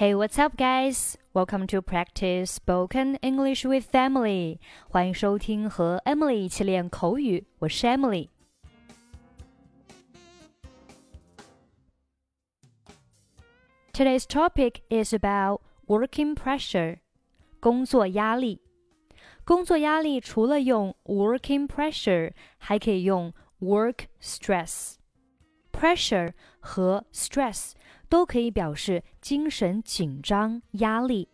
[0.00, 1.18] Hey, what's up, guys?
[1.34, 4.58] Welcome to practice spoken English with Emily.
[4.88, 8.30] 欢迎收听和 Emily 一起练口语，我是 Emily。
[13.92, 17.00] Today's topic is about working pressure.
[17.60, 18.62] 工作压力。
[19.44, 24.94] 工作压力除了用 working pressure，还可以用 work stress。
[25.79, 27.73] pressure 和 stress
[28.07, 31.29] 都可以表示精神紧张、压力。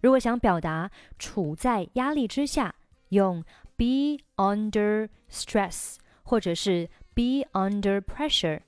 [0.00, 2.74] 如果想表达处在压力之下，
[3.08, 3.42] 用
[3.76, 8.60] be under stress 或者是 be under pressure。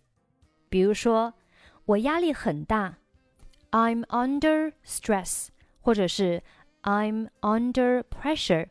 [0.69, 1.35] 比如说，
[1.85, 2.99] 我压力很大，
[3.71, 5.49] I'm under stress，
[5.81, 6.43] 或者是
[6.83, 8.69] I'm under pressure。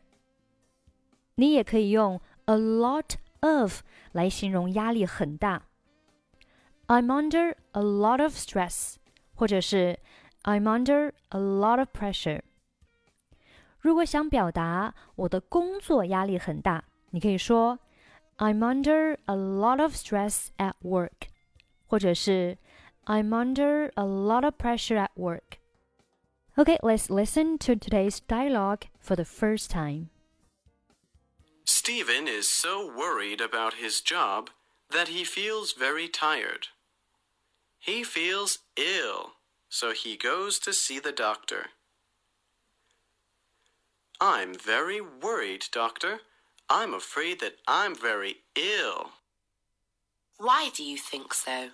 [1.36, 5.68] 你也可以用 a lot of 来形容压力很大。
[6.93, 8.97] I'm under a lot of stress，
[9.35, 9.99] 或者是
[10.43, 12.43] I'm under a lot of pressure。
[13.81, 17.79] 如果想表达我的工作压力很大，你可以说
[18.37, 21.29] I'm under a lot of stress at work，
[21.87, 22.59] 或者是
[23.07, 25.57] I'm under a lot of pressure at work.
[26.57, 30.11] Okay, let's listen to today's dialogue for the first time.
[31.65, 34.51] Steven is so worried about his job
[34.91, 36.69] that he feels very tired.
[37.83, 39.33] He feels ill,
[39.69, 41.67] so he goes to see the doctor.
[44.21, 46.21] I'm very worried, doctor.
[46.71, 49.11] I'm afraid that I'm very ill.
[50.39, 51.71] Why do you think so?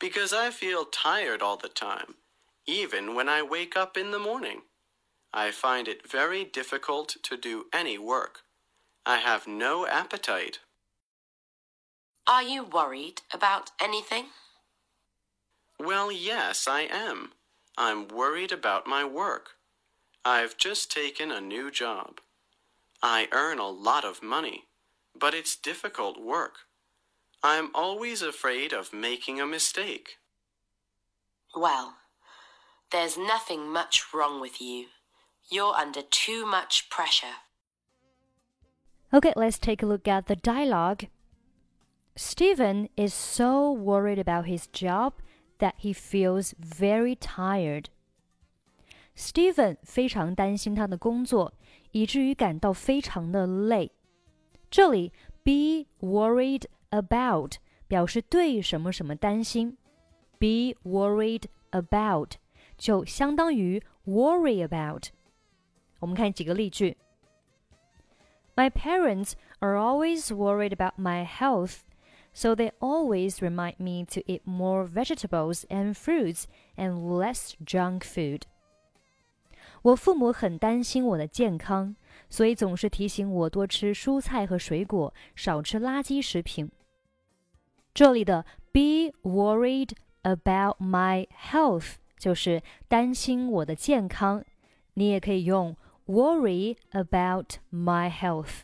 [0.00, 2.16] Because I feel tired all the time,
[2.66, 4.62] even when I wake up in the morning.
[5.32, 8.40] I find it very difficult to do any work.
[9.06, 10.58] I have no appetite.
[12.26, 14.26] Are you worried about anything?
[15.78, 17.32] Well, yes, I am.
[17.76, 19.50] I'm worried about my work.
[20.24, 22.20] I've just taken a new job.
[23.02, 24.64] I earn a lot of money,
[25.18, 26.56] but it's difficult work.
[27.42, 30.16] I'm always afraid of making a mistake.
[31.54, 31.94] Well,
[32.90, 34.86] there's nothing much wrong with you.
[35.48, 37.38] You're under too much pressure.
[39.14, 41.06] Okay, let's take a look at the dialogue.
[42.16, 45.14] Steven is so worried about his job
[45.58, 47.86] that he feels very tired.
[49.16, 51.52] Steven 非常担心他的工作，
[51.90, 53.90] 以至于感到非常的累。
[54.70, 57.56] 这里 be worried about
[57.88, 59.76] 表示对什么什么担心
[60.38, 62.34] ，be worried about
[62.76, 65.06] 就相当于 worry about。
[65.98, 66.96] 我们看几个例句。
[68.54, 71.78] My parents are always worried about my health
[72.37, 78.41] so they always remind me to eat more vegetables and fruits and less junk food.
[79.83, 81.95] 我父母很担心我的健康，
[82.29, 86.71] 所以总是提醒我多吃蔬菜和水果，少吃垃圾食品。
[87.93, 89.91] 这里的 be worried
[90.23, 94.43] about my health 就是担心我的健康，
[94.93, 95.75] 你也可以用
[96.07, 98.61] worry about my health。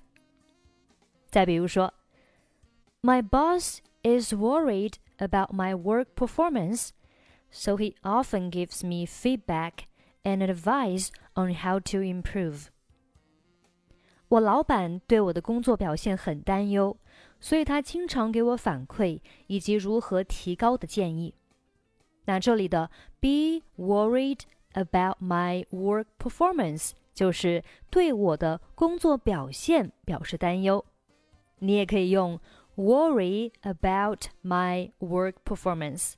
[1.29, 1.93] 再比如说。
[3.03, 6.89] my boss is worried about my work performance,
[7.51, 9.87] so he often gives me feedback
[10.23, 12.67] and advice on how to improve.
[14.29, 16.97] 我老板对我的工作表现很担忧，
[17.39, 21.33] 所以他经常给我反馈以及如何提高的建议。
[22.25, 24.41] 那这里的 be worried
[24.73, 30.85] about my work performance 就是对我的工作表现表示担忧。
[31.57, 32.39] 你也可以用
[32.75, 36.13] worry about my work performance。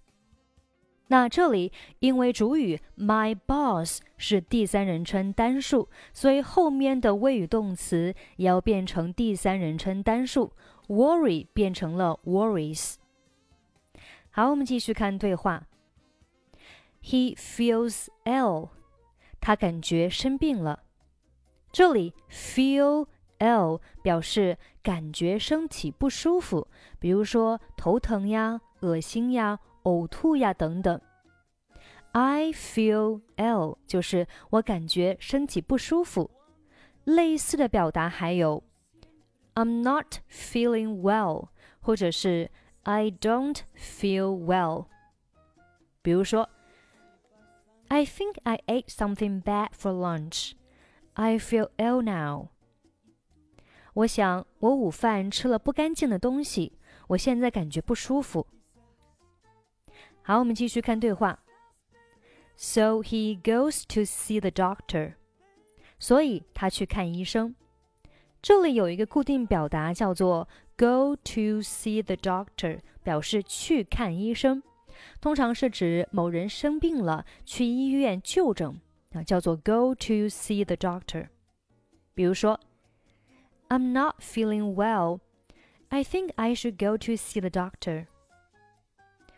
[1.07, 10.53] 那这里因为主语 my boss 是第三人称单数，所以后面的谓语动词也要变成第三人称单数，
[10.87, 12.95] worry 变成了 worries。
[14.29, 15.67] 好，我们继续看对话。
[17.03, 18.69] He feels ill，
[19.41, 20.83] 他感觉生病了。
[21.73, 23.07] 这里 feel
[23.39, 26.67] ill 表示 感觉身体不舒服，
[26.99, 30.99] 比如说头疼呀、恶心呀、呕吐呀等等。
[32.13, 36.29] I feel ill 就是我感觉身体不舒服。
[37.03, 38.63] 类似的表达还有
[39.55, 41.49] I'm not feeling well，
[41.79, 42.51] 或者是
[42.83, 44.85] I don't feel well。
[46.01, 46.49] 比如说，
[47.87, 50.53] I think I ate something bad for lunch.
[51.13, 52.49] I feel ill now.
[53.96, 56.74] 我想，我午饭吃了不干净的东西，
[57.08, 58.46] 我现在感觉不舒服。
[60.20, 61.38] 好，我们继续看对话。
[62.56, 65.14] So he goes to see the doctor.
[65.98, 67.54] 所以他去看医生。
[68.42, 70.46] 这里有一个固定表达叫做
[70.76, 74.62] go to see the doctor，表示去看医生，
[75.22, 78.78] 通常是指某人生病了去医院就诊
[79.14, 81.28] 啊，叫做 go to see the doctor。
[82.14, 82.60] 比如说
[83.69, 85.19] ，I'm not feeling well.
[85.89, 88.07] I think I should go to see the doctor.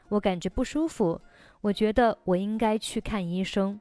[0.10, 1.22] 我感觉不舒服，
[1.62, 3.80] 我觉得我应该去看医生。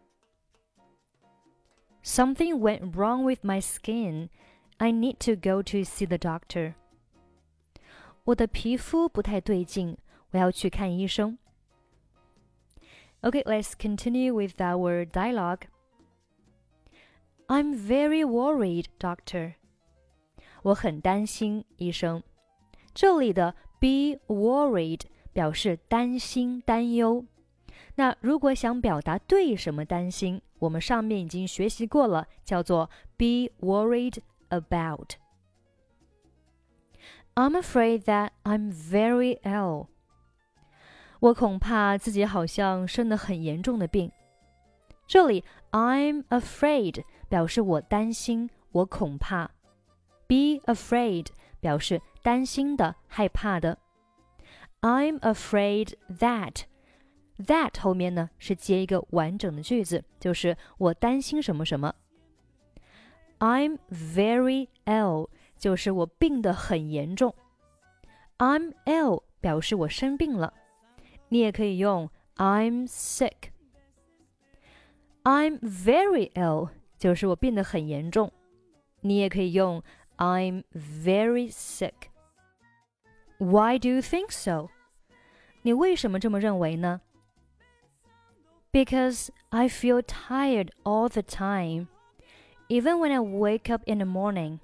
[2.03, 4.29] Something went wrong with my skin.
[4.79, 6.75] I need to go to see the doctor.
[8.25, 9.99] 我的皮肤不太对劲，
[10.31, 11.39] 我要去看医生。
[13.21, 15.69] Okay, let's continue with our dialogue.
[17.47, 19.55] I'm very worried, doctor.
[20.64, 22.22] 我很担心，医生。
[22.94, 25.02] 这里的 be worried
[25.34, 27.26] 表示担心、担忧。
[27.96, 34.18] 那如果想表达对什么担心，我们上面已经学习过了，叫做 be worried
[34.50, 35.14] about.
[37.36, 39.88] I'm afraid that I'm very ill.
[41.20, 44.12] 我恐怕自己好像生了很严重的病。
[45.08, 49.52] 这里 I'm afraid 表示我担心，我恐怕。
[50.28, 51.28] Be afraid
[51.60, 53.80] 表示担心的、害怕的。
[54.82, 56.64] I'm afraid that
[57.38, 61.96] that 后面呢是接一个完整的句子，就是我担心什么什么。
[63.40, 67.34] I'm very ill 就是我病得很严重。
[68.38, 70.54] I'm ill 表示我生病了，
[71.30, 73.52] 你也可以用 I'm sick。
[75.24, 78.32] I'm very ill 就是我病得很严重，
[79.02, 79.84] 你也可以用
[80.17, 84.71] I'm very sick。Why do you think so？
[85.63, 87.01] 你为什么这么认为呢？
[88.73, 91.89] Because I feel tired all the time,
[92.69, 94.61] even when I wake up in the morning.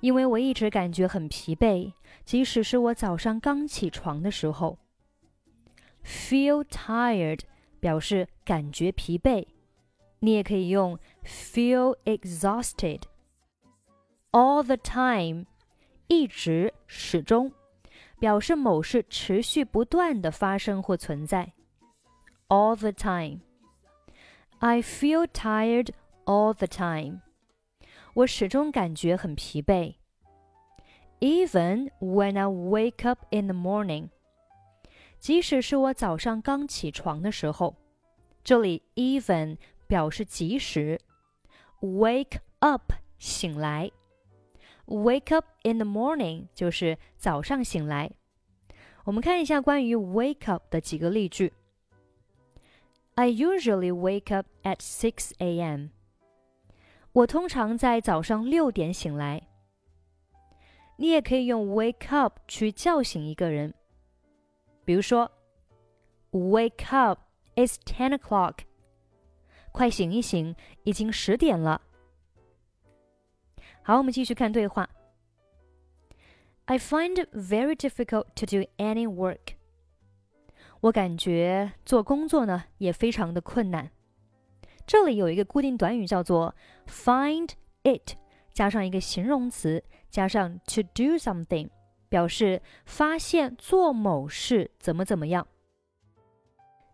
[0.00, 1.92] 因为我一直感觉很疲惫，
[2.24, 4.78] 即使是我早上刚起床的时候。
[6.04, 7.40] Feel tired
[7.80, 9.46] 表示感觉疲惫，
[10.20, 13.02] 你也可以用 feel exhausted。
[14.32, 15.46] All the time
[16.06, 17.52] 一直始终，
[18.18, 21.54] 表示某事持续不断的发生或存在。
[22.48, 23.40] All the time,
[24.58, 25.90] I feel tired
[26.24, 27.20] all the time.
[28.14, 29.94] 我始终感觉很疲惫。
[31.20, 34.10] Even when I wake up in the morning，
[35.18, 37.76] 即使是我早上刚起床的时候，
[38.44, 39.56] 这里 even
[39.86, 41.00] 表示即使，
[41.80, 43.90] wake up 醒来。
[44.85, 48.11] Wake up in the morning 就是早上醒来。
[49.05, 51.53] 我们看一下关于 wake up 的几个例句。
[53.15, 55.87] I usually wake up at six a.m.
[57.11, 59.43] 我通常在早上六点醒来。
[60.97, 63.73] 你也可以用 wake up 去叫醒一个人，
[64.85, 65.29] 比如说
[66.31, 67.19] ，Wake up,
[67.55, 68.59] it's ten o'clock。
[69.71, 71.81] 快醒一醒，已经十点了。
[73.85, 74.89] 好，我们继续看对话。
[76.65, 79.55] I find very difficult to do any work。
[80.79, 83.91] 我感觉做工作呢也非常的困难。
[84.87, 86.55] 这里有一个固定短语叫做
[86.87, 87.49] find
[87.83, 88.15] it，
[88.53, 91.69] 加上一个形容词，加上 to do something，
[92.07, 95.45] 表示发现做某事怎么怎么样。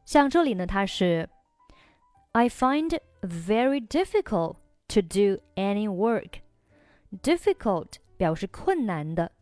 [0.06, 1.30] 像这里呢，它是
[2.32, 4.56] I find very difficult
[4.88, 6.42] to do any work。
[7.23, 9.33] difficult 表示困难的，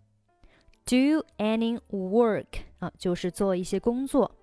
[0.85, 4.37] do any work 啊，就是做一些工作。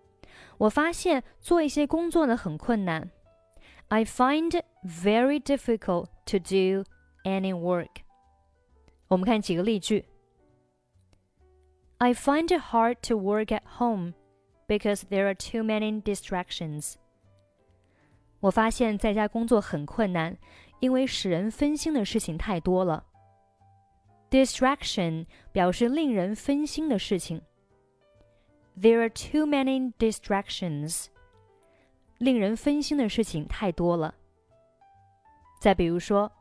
[0.58, 3.12] 我发现做一些工作呢很困难。
[3.88, 6.84] I find it very difficult to do
[7.24, 8.04] any work。
[9.08, 10.06] 我们看几个例句。
[11.98, 14.13] I find it hard to work at home
[14.68, 16.94] because there are too many distractions。
[18.42, 20.38] 我发现在家工作很困难，
[20.80, 23.06] 因为使人分心的事情太多了。
[24.34, 27.42] Distraction 表示令人分心的事情。
[28.80, 31.08] There are too many distractions。
[32.20, 34.16] 令人分心的事情太多了。
[35.62, 36.32] 再比如说，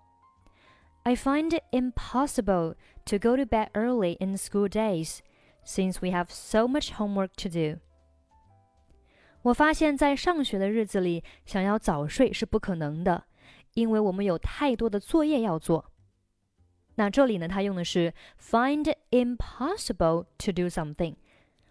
[1.04, 2.74] I find it impossible
[3.06, 5.20] to go to bed early in school days
[5.64, 7.80] since we have so much homework to do。
[9.42, 13.24] 我发现，在上学的日子里，想要早睡是不可能的，
[13.74, 15.91] 因为我们有太多的作业要做。
[16.96, 21.16] 那这里呢，它用的是 find impossible to do something，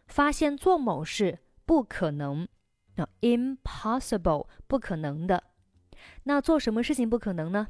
[0.08, 2.48] 发现做某事不可能。
[2.96, 5.44] 啊，impossible 不可能的。
[6.24, 7.68] 那做什么事情不可能呢？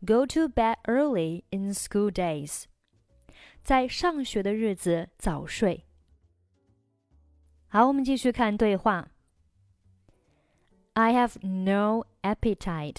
[0.00, 2.64] Go to bed early in school days，
[3.64, 5.84] 在上学的日子早睡。
[7.68, 9.08] 好，我们继续看对话。
[10.92, 12.98] I have no appetite，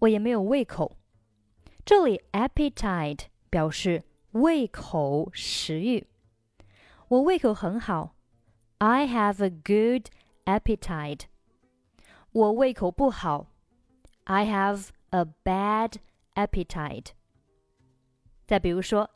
[0.00, 0.96] 我也没有胃口。
[1.84, 6.06] 这里 appetite 表示胃口、食欲。
[7.08, 8.14] 我胃口很好，
[8.78, 10.08] I have a good
[10.44, 11.22] appetite。
[12.32, 13.50] 我胃口不好，
[14.24, 15.94] I have a bad
[16.34, 17.12] appetite。
[18.46, 19.10] 再比如说，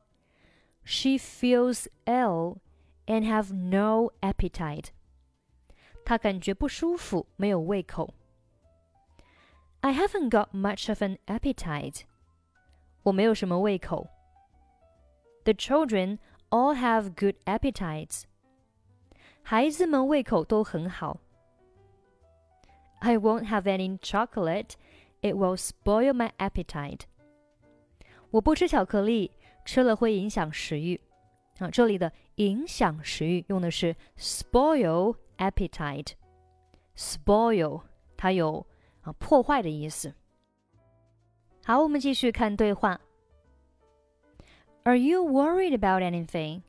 [0.84, 2.56] She feels ill
[3.06, 4.86] and have no appetite。
[6.04, 8.14] 她感觉不舒服，没有胃口。
[9.80, 12.02] I haven't got much of an appetite。
[13.06, 14.08] 我没有什么胃口。
[15.44, 16.18] The children
[16.50, 18.22] all have good appetites.
[19.42, 21.18] 孩子们胃口都很好。
[23.00, 24.74] I won't have any chocolate.
[25.20, 27.00] It will spoil my appetite.
[28.30, 29.32] 我不吃巧克力，
[29.64, 31.00] 吃了会影响食欲。
[31.58, 37.82] 啊，这里的影响食欲用的是 spoil appetite。spoil
[38.16, 38.64] 它有
[39.02, 40.14] 啊破坏的意思。
[41.66, 43.00] 好，我们继续看对话。
[44.84, 46.62] Are you worried about anything?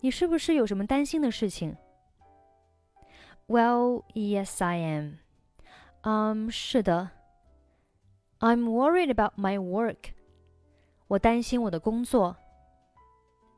[0.00, 1.76] 你是不是有什么担心的事情？
[3.46, 5.18] Well, yes, I am.
[6.02, 7.10] 嗯，是的。
[8.40, 10.12] I'm worried about my work.
[11.08, 12.36] 我担心我的工作。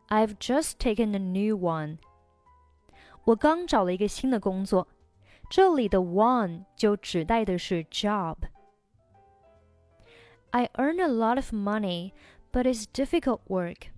[0.09, 1.99] I've just taken a new one.
[3.25, 4.89] 我刚找了一个新的工作。
[5.49, 8.37] 这里的 one 就指代的是 job。
[10.51, 12.13] I earn a lot of money,
[12.53, 13.89] but it's difficult work.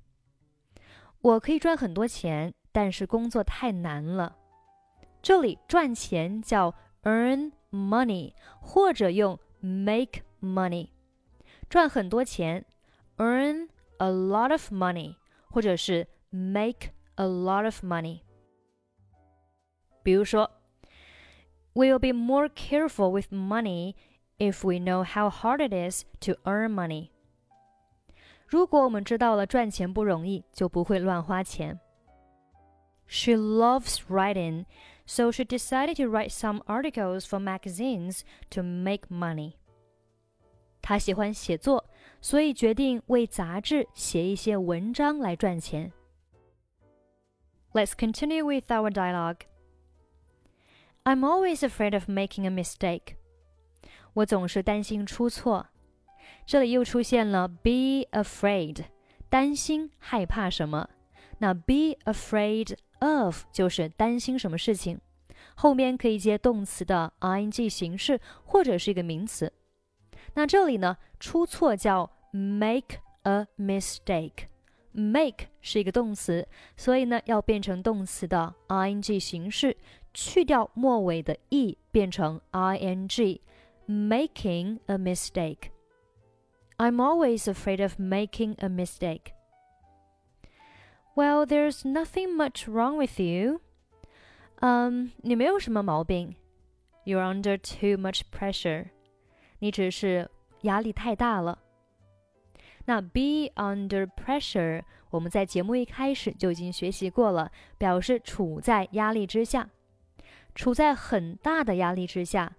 [1.20, 4.36] 我可以赚很多钱，但是工作太难了。
[5.22, 10.90] 这里赚钱叫 earn money，或者用 make money。
[11.68, 12.64] 赚很多钱，
[13.16, 15.16] earn a lot of money，
[15.50, 18.20] 或者是 make a lot of money。
[20.02, 20.50] 比如说，
[21.74, 23.96] We'll be more careful with money
[24.38, 27.10] if we know how hard it is to earn money.
[28.46, 31.80] 如果我们知道了赚钱不容易，就不会乱花钱。
[33.06, 34.66] She loves writing,
[35.06, 39.54] so she decided to write some articles for magazines to make money.
[40.80, 41.84] 她喜欢写作，
[42.20, 45.92] 所以决定为杂志写一些文章来赚钱。
[47.72, 49.40] Let's continue with our dialogue.
[51.04, 53.16] I'm always afraid of making a mistake.
[54.13, 55.67] 我总是担心出错。
[56.45, 58.85] 这里又出现了 be afraid，
[59.29, 60.89] 担心、害怕什么？
[61.39, 64.99] 那 be afraid of 就是担心什么事情，
[65.55, 69.53] 后面可以接动词的 ing 形式或者是一个名词。
[70.33, 79.77] 那这里呢，出错叫 make a mistake，make 是一个动词，所以呢要变成动词的 ing 形式，
[80.13, 83.39] 去掉末尾的 e，变成 ing
[83.88, 89.32] ing，making a mistake。I'm always afraid of making a mistake.
[91.14, 93.60] Well, there's nothing much wrong with you.
[94.60, 96.34] Um, 你没有什么毛病。
[97.04, 98.86] You're under too much pressure.
[99.60, 100.28] 你只是
[100.62, 101.60] 压力太大了。
[102.86, 109.70] 那 be under pressure，我们在节目一开始就已经学习过了，表示处在压力之下，
[110.54, 112.56] 处在很大的压力之下。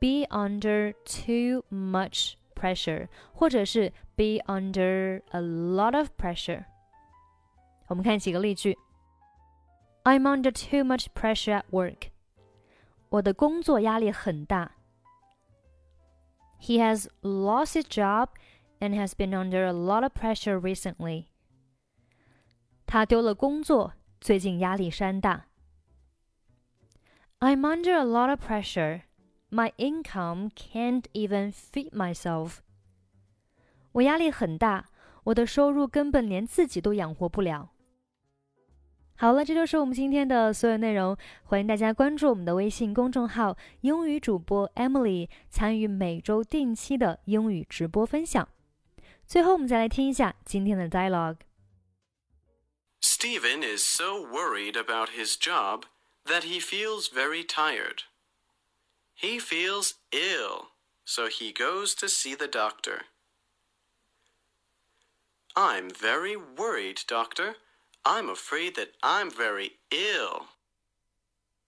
[0.00, 6.64] Be under too much pressure，或者是 be under a lot of pressure。
[7.86, 8.76] 我们看几个例句。
[10.04, 12.10] I'm under too much pressure at work。
[13.08, 14.72] 我的工作压力很大。
[16.60, 18.28] He has lost his job
[18.78, 21.26] and has been under a lot of pressure recently.
[22.86, 25.46] 他丢了工作，最近压力山大。
[27.40, 29.02] I'm under a lot of pressure
[29.51, 32.61] my income can't even feed myself.
[44.73, 48.47] Emily”，参与每周定期的英语直播分享。
[49.27, 51.37] 最后，我们再来听一下今天的 dialogue。
[53.01, 55.83] Steven is so worried about his job
[56.25, 58.05] that he feels very tired.
[59.21, 60.69] He feels ill,
[61.05, 63.03] so he goes to see the doctor.
[65.55, 67.57] I'm very worried, doctor.
[68.03, 70.47] I'm afraid that I'm very ill.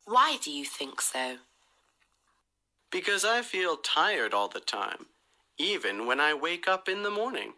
[0.06, 1.38] Why do you think so?
[2.92, 5.06] Because I feel tired all the time,
[5.60, 7.54] even when I wake up in the morning.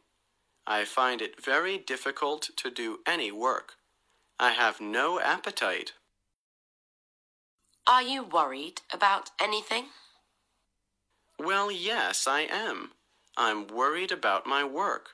[0.68, 3.76] I find it very difficult to do any work.
[4.38, 5.94] I have no appetite.
[7.88, 9.86] Are you worried about anything?
[11.38, 12.92] Well, yes, I am.
[13.38, 15.10] I'm worried about my work.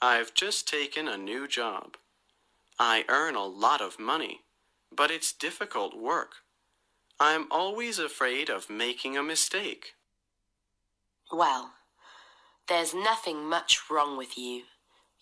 [0.00, 1.96] I've just taken a new job.
[2.76, 4.40] I earn a lot of money,
[4.90, 6.36] but it's difficult work.
[7.20, 9.94] I'm always afraid of making a mistake.
[11.30, 11.74] Well,
[12.68, 14.62] there's nothing much wrong with you.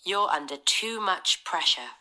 [0.02, 1.99] You're under too much pressure.